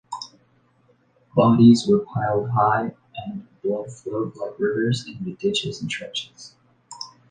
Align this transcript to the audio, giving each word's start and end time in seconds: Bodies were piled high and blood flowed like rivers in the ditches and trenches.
Bodies 1.35 1.85
were 1.87 1.99
piled 1.99 2.49
high 2.49 2.95
and 3.17 3.45
blood 3.61 3.91
flowed 3.93 4.35
like 4.35 4.57
rivers 4.57 5.05
in 5.07 5.23
the 5.23 5.33
ditches 5.33 5.79
and 5.79 5.91
trenches. 5.91 6.55